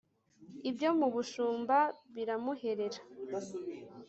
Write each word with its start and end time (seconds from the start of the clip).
ibyo 0.69 0.89
mu 0.99 1.07
bushumba 1.13 1.77
biramuherera 2.13 2.99